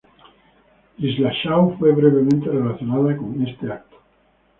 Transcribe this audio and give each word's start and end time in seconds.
Dillashaw 0.97 1.77
fue 1.77 1.91
brevemente 1.91 2.49
relacionada 2.49 3.15
con 3.15 3.39
este 3.47 3.67
evento. 3.67 3.97